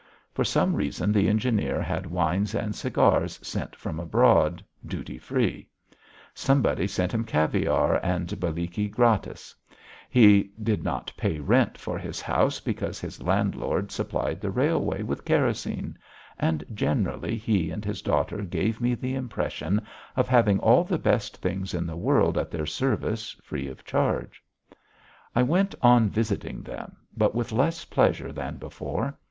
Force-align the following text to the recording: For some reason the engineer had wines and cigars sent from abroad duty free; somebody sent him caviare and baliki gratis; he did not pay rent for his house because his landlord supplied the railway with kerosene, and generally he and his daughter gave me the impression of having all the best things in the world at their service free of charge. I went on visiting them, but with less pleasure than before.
For 0.33 0.43
some 0.43 0.73
reason 0.73 1.11
the 1.13 1.29
engineer 1.29 1.79
had 1.79 2.07
wines 2.09 2.55
and 2.55 2.73
cigars 2.73 3.39
sent 3.43 3.75
from 3.75 3.99
abroad 3.99 4.65
duty 4.83 5.19
free; 5.19 5.67
somebody 6.33 6.87
sent 6.87 7.13
him 7.13 7.23
caviare 7.23 7.99
and 8.03 8.27
baliki 8.39 8.89
gratis; 8.89 9.53
he 10.09 10.49
did 10.63 10.83
not 10.83 11.13
pay 11.15 11.39
rent 11.39 11.77
for 11.77 11.99
his 11.99 12.19
house 12.19 12.59
because 12.59 12.99
his 12.99 13.21
landlord 13.21 13.91
supplied 13.91 14.41
the 14.41 14.49
railway 14.49 15.03
with 15.03 15.23
kerosene, 15.23 15.95
and 16.39 16.63
generally 16.73 17.37
he 17.37 17.69
and 17.69 17.85
his 17.85 18.01
daughter 18.01 18.41
gave 18.41 18.81
me 18.81 18.95
the 18.95 19.13
impression 19.13 19.79
of 20.15 20.27
having 20.27 20.57
all 20.61 20.83
the 20.83 20.97
best 20.97 21.37
things 21.37 21.75
in 21.75 21.85
the 21.85 21.95
world 21.95 22.39
at 22.39 22.49
their 22.49 22.65
service 22.65 23.33
free 23.43 23.67
of 23.67 23.85
charge. 23.85 24.41
I 25.35 25.43
went 25.43 25.75
on 25.79 26.09
visiting 26.09 26.63
them, 26.63 26.97
but 27.15 27.35
with 27.35 27.51
less 27.51 27.85
pleasure 27.85 28.33
than 28.33 28.57
before. 28.57 29.15